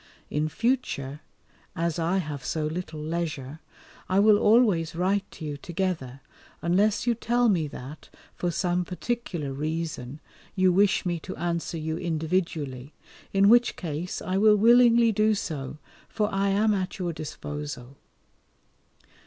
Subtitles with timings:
[0.31, 1.19] In future,
[1.75, 3.59] as I have so little leisure,
[4.09, 6.21] I will always write to you together,
[6.63, 10.19] unless you tell me that, for some particular reason,
[10.55, 12.93] you wish me to answer you individually,
[13.31, 15.77] in which case I will willingly do so,
[16.09, 17.95] for I am at your disposal.